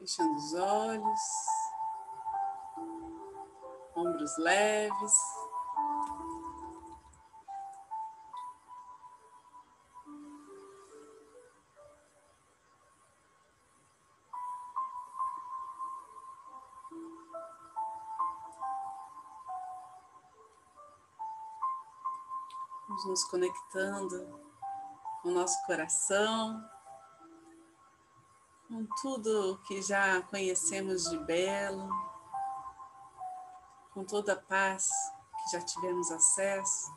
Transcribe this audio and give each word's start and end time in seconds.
Fechando 0.00 0.34
os 0.34 0.54
olhos, 0.54 1.20
ombros 3.94 4.38
leves. 4.38 5.12
Nos 23.06 23.24
conectando 23.24 24.40
com 25.22 25.28
o 25.28 25.32
nosso 25.32 25.62
coração, 25.66 26.62
com 28.70 28.86
tudo 29.02 29.60
que 29.66 29.82
já 29.82 30.22
conhecemos 30.22 31.02
de 31.10 31.18
belo, 31.24 31.90
com 33.92 34.04
toda 34.04 34.34
a 34.34 34.36
paz 34.36 34.88
que 35.42 35.50
já 35.50 35.60
tivemos 35.60 36.08
acesso. 36.12 36.94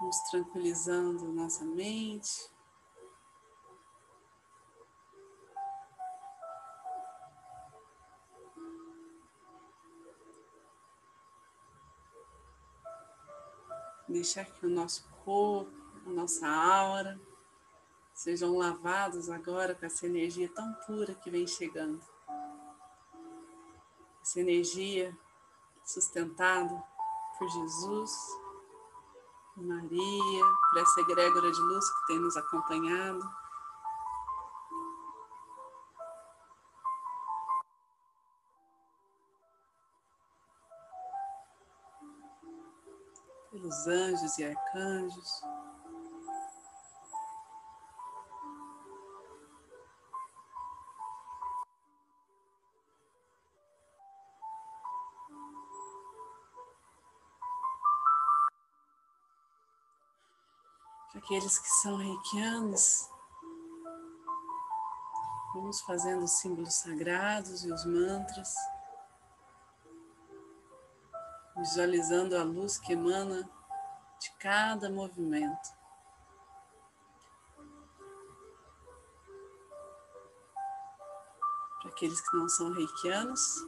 Vamos 0.00 0.18
tranquilizando 0.30 1.32
nossa 1.34 1.66
mente. 1.66 2.53
Deixar 14.14 14.44
que 14.44 14.64
o 14.64 14.70
nosso 14.70 15.04
corpo, 15.24 15.72
a 16.06 16.10
nossa 16.10 16.46
aura 16.48 17.20
sejam 18.14 18.56
lavados 18.56 19.28
agora 19.28 19.74
com 19.74 19.84
essa 19.84 20.06
energia 20.06 20.48
tão 20.48 20.72
pura 20.86 21.14
que 21.16 21.28
vem 21.28 21.46
chegando. 21.48 22.00
Essa 24.22 24.38
energia 24.40 25.16
sustentada 25.84 26.80
por 27.36 27.48
Jesus, 27.48 28.12
por 29.52 29.64
Maria, 29.64 30.44
por 30.70 30.80
essa 30.80 31.00
egrégora 31.00 31.50
de 31.50 31.60
luz 31.60 31.90
que 31.90 32.06
tem 32.06 32.18
nos 32.20 32.36
acompanhado. 32.36 33.28
Pelos 43.74 43.86
anjos 43.86 44.38
e 44.38 44.44
arcanjos. 44.44 45.42
Aqueles 61.16 61.58
que 61.58 61.68
são 61.68 61.96
reikianos, 61.96 63.08
vamos 65.54 65.80
fazendo 65.80 66.24
os 66.24 66.32
símbolos 66.32 66.74
sagrados 66.74 67.64
e 67.64 67.72
os 67.72 67.84
mantras 67.86 68.54
visualizando 71.56 72.36
a 72.36 72.42
luz 72.42 72.78
que 72.78 72.92
emana 72.92 73.48
de 74.20 74.30
cada 74.38 74.90
movimento. 74.90 75.68
Para 81.80 81.90
aqueles 81.90 82.20
que 82.20 82.36
não 82.36 82.48
são 82.48 82.72
reikianos, 82.72 83.64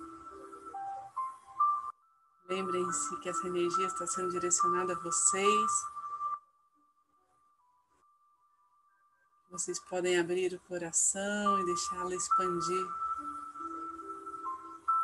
lembrem-se 2.49 3.21
que 3.21 3.29
essa 3.29 3.47
energia 3.47 3.87
está 3.87 4.06
sendo 4.06 4.31
direcionada 4.31 4.95
a 4.95 4.99
vocês. 5.01 5.73
Vocês 9.51 9.79
podem 9.81 10.19
abrir 10.19 10.55
o 10.55 10.61
coração 10.61 11.61
e 11.61 11.67
deixá-la 11.67 12.15
expandir 12.15 12.87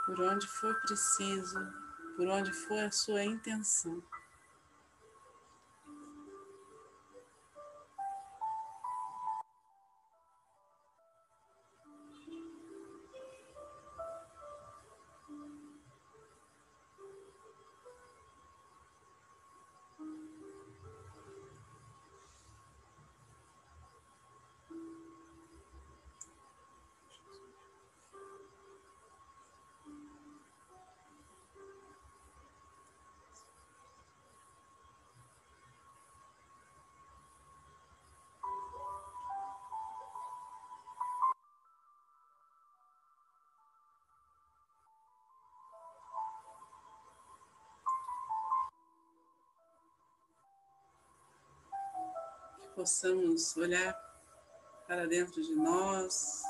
por 0.04 0.20
onde 0.20 0.46
for 0.46 0.74
preciso 0.80 1.58
por 2.16 2.28
onde 2.28 2.52
for 2.52 2.78
a 2.78 2.90
sua 2.90 3.24
intenção. 3.24 4.02
Possamos 52.74 53.56
olhar 53.56 53.94
para 54.86 55.06
dentro 55.06 55.42
de 55.42 55.54
nós, 55.54 56.42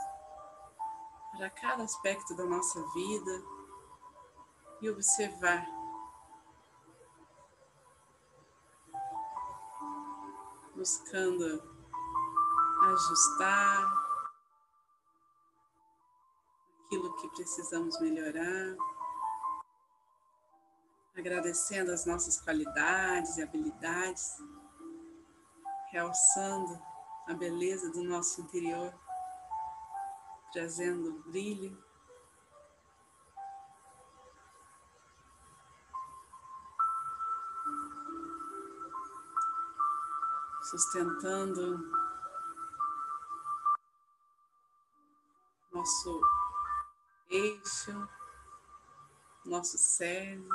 para 1.33 1.51
cada 1.51 1.83
aspecto 1.83 2.35
da 2.35 2.45
nossa 2.45 2.81
vida 2.93 3.43
e 4.81 4.91
observar. 4.91 5.67
Buscando 10.75 11.63
ajustar 12.85 14.03
aquilo 16.85 17.15
que 17.17 17.29
precisamos 17.29 18.01
melhorar, 18.01 18.77
agradecendo 21.17 21.93
as 21.93 22.05
nossas 22.05 22.41
qualidades 22.41 23.37
e 23.37 23.43
habilidades 23.43 24.37
realçando 25.93 26.83
a 27.29 27.35
beleza 27.35 27.93
do 27.93 28.03
nosso 28.03 28.41
interior, 28.41 28.93
trazendo 30.51 31.23
brilho. 31.27 31.77
Sustentando 40.63 41.93
nosso 45.71 46.21
eixo, 47.29 48.09
nosso 49.45 49.77
cerne. 49.77 50.49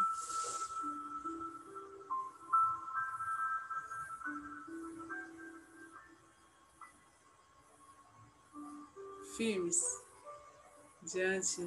Diante 11.02 11.62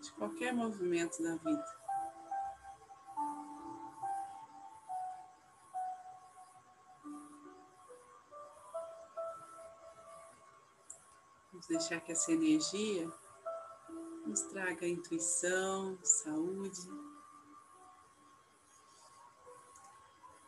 de 0.00 0.12
qualquer 0.12 0.52
movimento 0.52 1.22
da 1.22 1.36
vida. 1.36 1.78
Vamos 11.50 11.66
deixar 11.66 12.00
que 12.00 12.12
essa 12.12 12.32
energia 12.32 13.10
nos 14.26 14.42
traga 14.42 14.86
intuição, 14.86 15.98
saúde, 16.02 16.88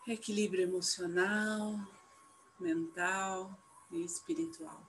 equilíbrio 0.06 0.62
emocional, 0.62 1.74
mental 2.58 3.50
e 3.92 4.04
espiritual. 4.04 4.86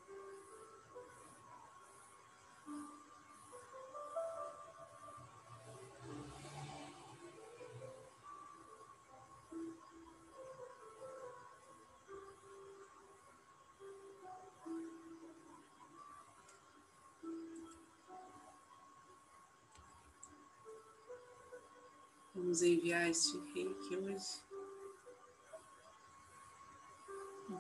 Vamos 22.34 22.62
enviar 22.64 23.10
este 23.10 23.38
reiki 23.54 23.96
hoje 23.96 24.51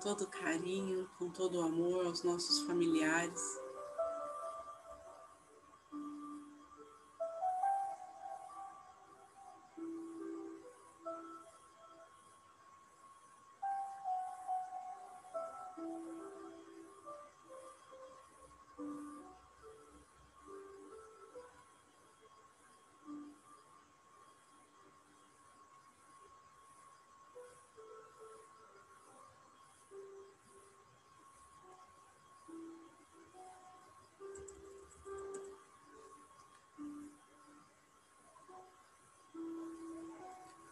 todo 0.01 0.27
carinho, 0.27 1.07
com 1.19 1.29
todo 1.29 1.61
amor 1.61 2.07
aos 2.07 2.23
nossos 2.23 2.61
familiares. 2.65 3.60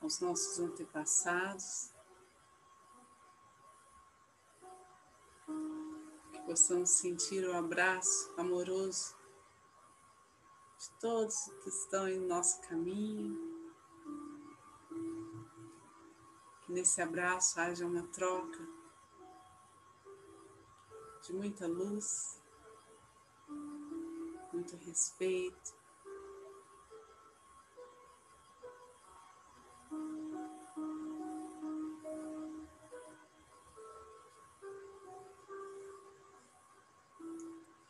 Aos 0.09 0.19
nossos 0.21 0.59
antepassados, 0.59 1.91
que 6.33 6.41
possamos 6.47 6.89
sentir 6.89 7.47
o 7.47 7.55
abraço 7.55 8.33
amoroso 8.35 9.15
de 10.79 10.89
todos 10.99 11.35
que 11.61 11.69
estão 11.69 12.07
em 12.07 12.19
nosso 12.25 12.59
caminho, 12.61 13.37
que 16.65 16.71
nesse 16.71 17.03
abraço 17.03 17.59
haja 17.59 17.85
uma 17.85 18.01
troca 18.07 18.67
de 21.21 21.33
muita 21.33 21.67
luz, 21.67 22.41
muito 24.51 24.75
respeito, 24.77 25.78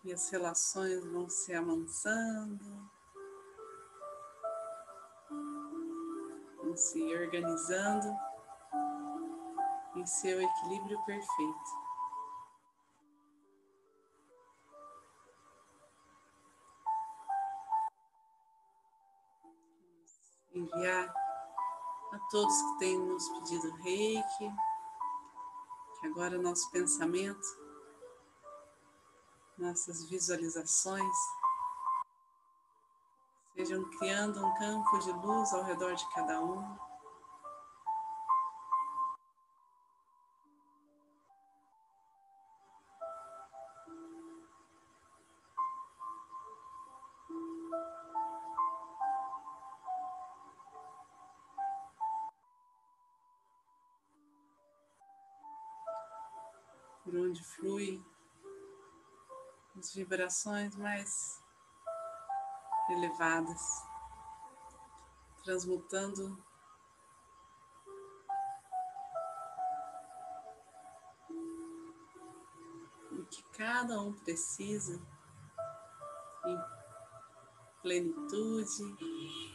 e 0.09 0.13
as 0.13 0.27
relações 0.31 1.06
vão 1.06 1.29
se 1.29 1.53
amansando, 1.53 2.89
vão 6.57 6.75
se 6.75 7.00
organizando 7.15 8.07
em 9.95 10.06
seu 10.07 10.41
equilíbrio 10.41 11.00
perfeito. 11.06 11.89
Enviar 20.56 21.13
a 22.13 22.19
todos 22.31 22.61
que 22.63 22.79
têm 22.79 22.97
nos 22.97 23.29
pedido 23.29 23.71
reiki, 23.75 24.51
que 26.00 26.07
agora 26.07 26.41
nosso 26.41 26.71
pensamento 26.71 27.69
nossas 29.59 30.06
visualizações 30.09 31.15
sejam 33.53 33.83
criando 33.97 34.45
um 34.45 34.56
campo 34.56 35.00
de 35.00 35.11
luz 35.11 35.51
ao 35.53 35.63
redor 35.63 35.94
de 35.95 36.09
cada 36.13 36.41
um. 36.41 36.77
Por 57.03 57.15
onde 57.15 57.44
flui 57.44 58.01
as 59.79 59.93
vibrações 59.93 60.75
mais 60.75 61.41
elevadas, 62.89 63.61
transmutando 65.41 66.37
o 73.09 73.23
que 73.31 73.41
cada 73.57 74.01
um 74.01 74.11
precisa 74.11 75.01
em 76.45 76.61
plenitude, 77.81 78.83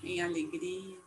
em 0.03 0.23
alegria, 0.23 1.03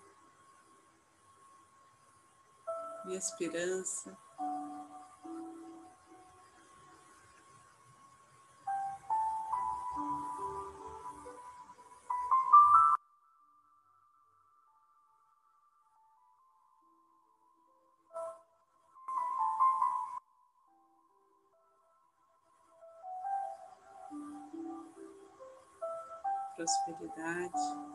em 3.08 3.16
esperança. 3.16 4.27
Prosperidade. 27.28 27.88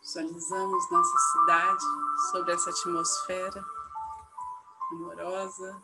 Visualizamos 0.00 0.90
nossa 0.90 1.18
cidade 1.18 1.84
sobre 2.30 2.52
essa 2.54 2.70
atmosfera 2.70 3.64
amorosa, 4.92 5.82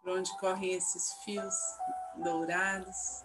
por 0.00 0.12
onde 0.12 0.38
correm 0.38 0.74
esses 0.74 1.12
fios 1.24 1.54
dourados 2.16 3.24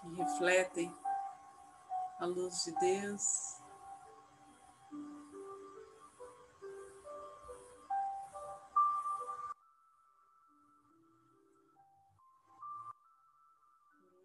que 0.00 0.14
refletem 0.14 0.99
a 2.20 2.26
luz 2.26 2.64
de 2.64 2.72
Deus. 2.78 3.22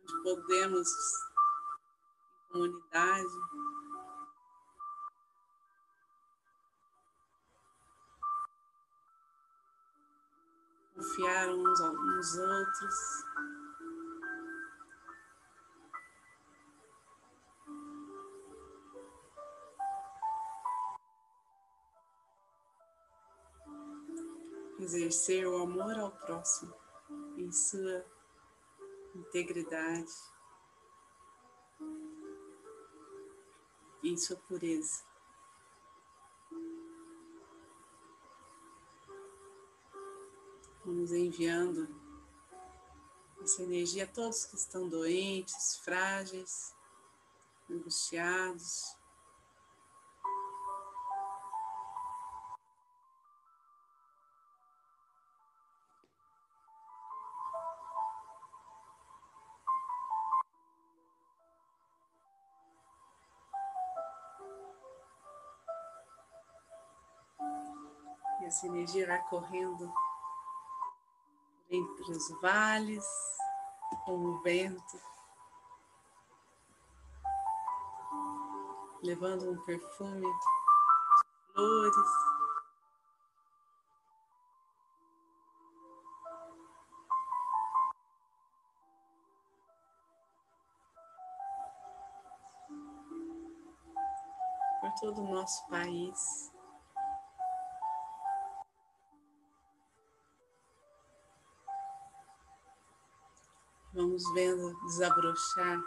Onde 0.01 0.23
podemos, 0.23 0.89
em 2.43 2.51
comunidade, 2.51 3.27
confiar 10.93 11.47
uns 11.47 11.79
aos 11.79 12.37
outros. 12.39 13.54
Exercer 24.95 25.45
o 25.45 25.57
amor 25.57 25.99
ao 25.99 26.11
próximo 26.11 26.73
em 27.37 27.51
sua 27.51 28.05
integridade, 29.13 30.13
em 34.01 34.17
sua 34.17 34.37
pureza. 34.37 35.03
Vamos 40.85 41.11
enviando 41.11 41.89
essa 43.41 43.63
energia 43.63 44.05
a 44.05 44.07
todos 44.07 44.45
que 44.45 44.55
estão 44.55 44.87
doentes, 44.87 45.77
frágeis, 45.83 46.73
angustiados, 47.69 48.95
Essa 68.45 68.67
energia 68.67 69.07
vai 69.07 69.19
correndo 69.23 69.91
entre 71.67 72.11
os 72.11 72.29
vales, 72.39 73.03
com 74.05 74.13
o 74.13 74.41
vento, 74.43 75.01
levando 79.01 79.49
um 79.49 79.65
perfume 79.65 80.21
de 80.21 81.53
flores. 81.53 82.09
Por 94.81 94.93
todo 95.01 95.23
o 95.23 95.33
nosso 95.33 95.67
país. 95.67 96.54
Vamos 104.15 104.33
vendo 104.33 104.73
desabrochar 104.85 105.83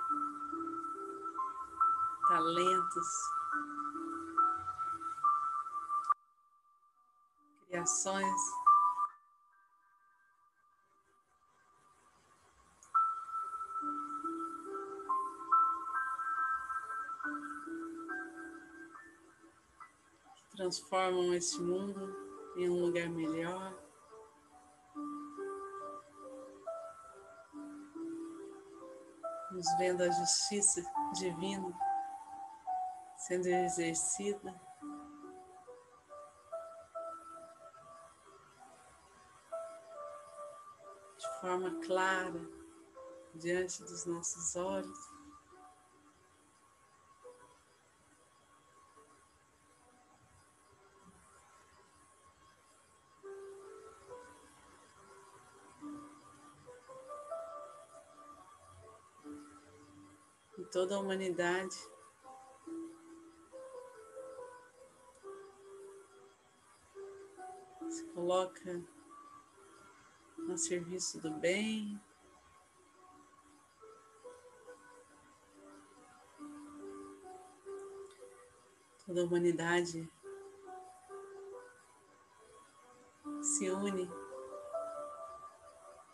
talentos, 2.29 3.07
criações. 7.67 8.41
que 20.37 20.57
Transformam 20.59 21.33
este 21.33 21.63
mundo 21.63 22.15
em 22.57 22.69
um 22.69 22.85
lugar 22.85 23.09
melhor. 23.09 23.88
Nos 29.51 29.67
vendo 29.79 30.03
a 30.03 30.11
justiça 30.11 30.83
divina 31.15 31.73
sendo 33.19 33.47
exercida. 33.47 34.55
De 41.19 41.41
forma 41.41 41.81
clara 41.85 42.41
diante 43.35 43.83
dos 43.83 44.07
nossos 44.07 44.57
olhos. 44.57 45.18
Toda 60.71 60.97
a 60.97 61.01
humanidade. 61.01 61.77
Se 67.89 68.05
coloca 68.13 68.85
a 70.51 70.57
serviço 70.57 71.21
do 71.21 71.31
bem. 71.33 72.01
Toda 79.07 79.23
a 79.23 79.25
humanidade 79.25 80.11
se 83.41 83.71
une 83.71 84.11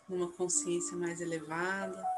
numa 0.07 0.31
consciência 0.31 0.95
mais 0.95 1.19
elevada. 1.19 2.14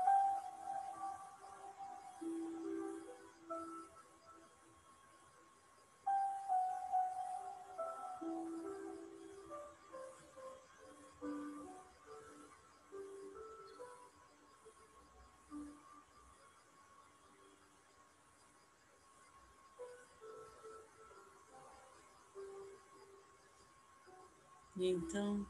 E 24.80 24.90
então, 24.90 25.44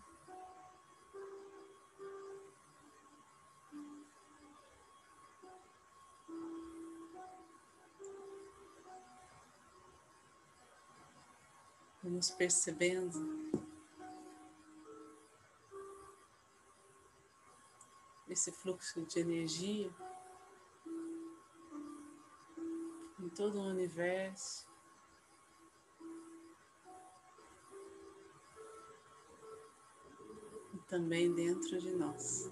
vamos 12.01 12.29
percebendo 12.31 13.19
esse 18.29 18.49
fluxo 18.49 19.05
de 19.05 19.19
energia 19.19 19.93
em 23.19 23.27
todo 23.27 23.59
o 23.59 23.67
universo. 23.67 24.76
Também 30.87 31.33
dentro 31.33 31.77
de 31.79 31.91
nós. 31.91 32.49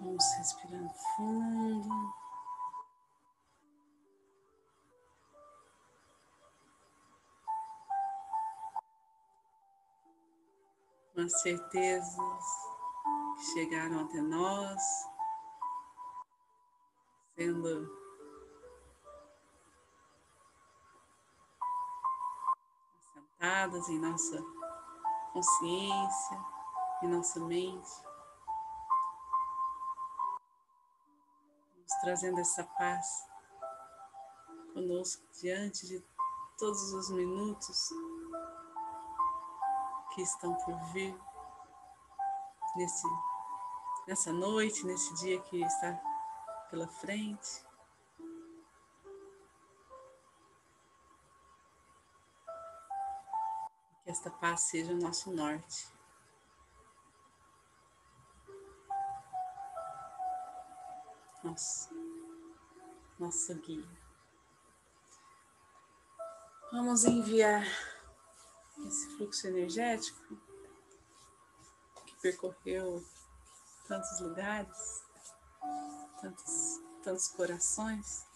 Vamos 0.00 0.24
respirando 0.38 0.90
fundo. 1.16 2.21
As 11.24 11.40
certezas 11.40 12.44
que 13.36 13.44
chegaram 13.52 14.00
até 14.00 14.20
nós, 14.20 14.82
sendo 17.36 18.02
assentadas 22.98 23.88
em 23.88 23.98
nossa 23.98 24.42
consciência, 25.32 26.44
em 27.02 27.08
nossa 27.08 27.40
mente. 27.40 27.90
Vamos 31.74 31.92
trazendo 32.00 32.40
essa 32.40 32.64
paz 32.64 33.28
conosco 34.74 35.22
diante 35.40 35.86
de 35.86 36.04
todos 36.58 36.92
os 36.92 37.10
minutos 37.10 37.90
que 40.14 40.22
estão 40.22 40.54
por 40.54 40.78
vir 40.92 41.18
nesse, 42.76 43.06
nessa 44.06 44.32
noite, 44.32 44.84
nesse 44.84 45.14
dia 45.14 45.40
que 45.40 45.62
está 45.62 46.00
pela 46.70 46.86
frente. 46.86 47.64
Que 54.04 54.10
esta 54.10 54.30
paz 54.30 54.62
seja 54.62 54.92
o 54.92 54.98
nosso 54.98 55.32
norte. 55.32 55.88
Nosso, 61.42 61.90
nosso 63.18 63.54
guia. 63.60 64.02
Vamos 66.70 67.04
enviar 67.04 67.64
esse 68.78 69.16
fluxo 69.16 69.46
energético 69.46 70.36
que 72.06 72.16
percorreu 72.20 73.04
tantos 73.86 74.20
lugares, 74.20 75.02
tantos, 76.20 76.80
tantos 77.02 77.28
corações, 77.28 78.26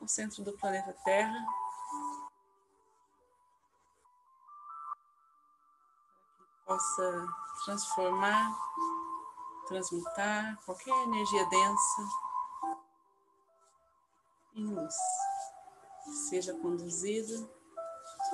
o 0.00 0.08
centro 0.08 0.42
do 0.42 0.52
planeta 0.52 0.92
Terra. 1.04 1.46
Possa 6.64 7.28
transformar, 7.64 8.56
transmutar 9.68 10.58
qualquer 10.64 10.94
energia 11.04 11.46
densa 11.48 12.02
em 14.54 14.66
luz. 14.66 14.94
Seja 16.28 16.54
conduzido 16.54 17.50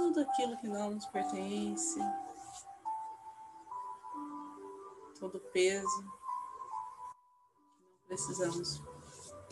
tudo 0.01 0.23
aquilo 0.23 0.57
que 0.57 0.67
não 0.67 0.93
nos 0.93 1.05
pertence, 1.07 2.01
todo 5.19 5.39
peso 5.53 6.03
que 7.75 7.85
não 7.85 8.07
precisamos 8.07 8.83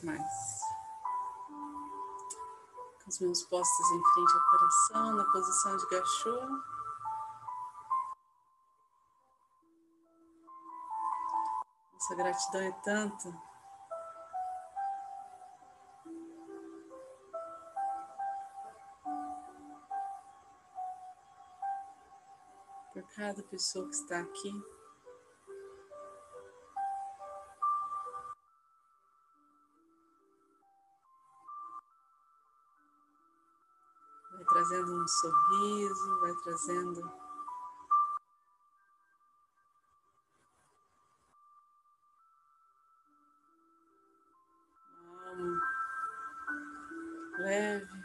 mais. 0.03 0.61
Com 3.05 3.09
as 3.09 3.21
mãos 3.21 3.43
postas 3.43 3.91
em 3.91 4.03
frente 4.03 4.33
ao 4.33 4.51
coração, 4.51 5.17
na 5.17 5.25
posição 5.33 5.77
de 5.77 5.87
gachô. 5.89 6.41
Nossa 11.93 12.15
gratidão 12.15 12.61
é 12.63 12.73
tanta 12.73 13.48
cada 23.19 23.43
pessoa 23.43 23.85
que 23.89 23.97
está 23.97 24.21
aqui. 24.21 24.65
Vai 34.31 34.45
trazendo 34.45 35.03
um 35.03 35.09
sorriso, 35.09 36.21
vai 36.21 36.35
trazendo 36.45 37.13
leve, 47.41 48.05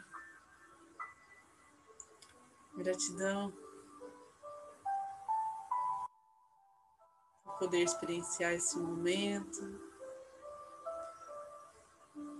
gratidão. 2.77 3.62
Poder 7.63 7.83
experienciar 7.83 8.51
esse 8.51 8.77
momento 8.77 9.79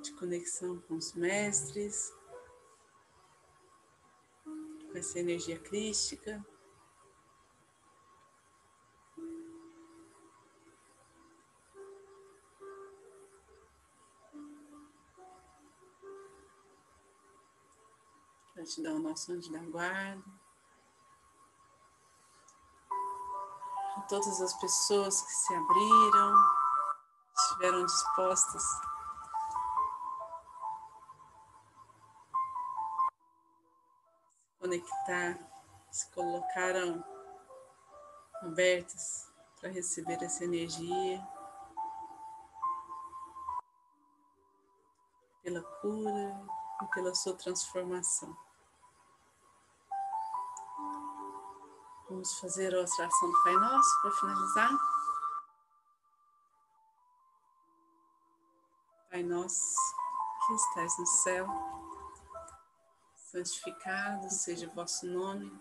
de 0.02 0.12
conexão 0.16 0.82
com 0.82 0.96
os 0.96 1.14
mestres, 1.14 2.14
com 4.44 4.98
essa 4.98 5.20
energia 5.20 5.58
crística. 5.58 6.46
Gratidão 18.54 18.98
ao 18.98 19.00
nosso 19.00 19.32
anjo 19.32 19.50
da 19.54 19.60
guarda. 19.60 20.43
Todas 24.08 24.42
as 24.42 24.54
pessoas 24.54 25.22
que 25.22 25.32
se 25.32 25.56
abriram, 25.56 26.34
estiveram 27.36 27.86
dispostas 27.86 28.64
conectar, 34.64 35.38
se 35.92 36.10
colocaram 36.12 37.04
abertas 38.42 39.30
para 39.60 39.70
receber 39.70 40.24
essa 40.24 40.46
energia. 40.46 41.22
Pela 45.44 45.62
cura 45.62 46.46
e 46.82 46.86
pela 46.94 47.14
sua 47.14 47.34
transformação. 47.34 48.34
Vamos 52.24 52.40
fazer 52.40 52.74
a 52.74 52.78
oração 52.78 53.32
do 53.32 53.44
Pai 53.44 53.54
Nosso 53.54 54.02
para 54.02 54.12
finalizar. 54.12 54.72
Pai 59.12 59.24
Nosso, 59.24 59.76
que 60.48 60.54
estais 60.54 60.98
no 61.00 61.06
céu, 61.06 61.48
santificado 63.18 64.30
seja 64.30 64.70
o 64.70 64.74
vosso 64.74 65.06
nome. 65.06 65.52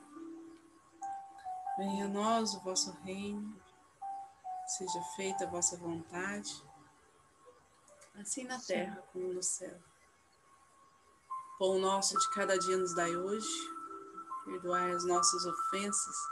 Venha 1.79 2.05
a 2.05 2.09
nós 2.09 2.55
o 2.55 2.61
vosso 2.61 2.93
reino, 3.03 3.61
seja 4.69 5.03
feita 5.17 5.43
a 5.43 5.51
vossa 5.51 5.77
vontade, 5.77 6.65
assim 8.21 8.45
na 8.45 8.61
terra 8.61 9.03
como 9.13 9.33
no 9.33 9.43
céu. 9.43 9.83
Pão 11.59 11.81
nosso 11.81 12.17
de 12.17 12.31
cada 12.31 12.57
dia 12.57 12.77
nos 12.77 12.95
dai 12.95 13.17
hoje, 13.17 13.51
perdoai 14.45 14.93
as 14.93 15.05
nossas 15.05 15.45
ofensas 15.45 16.32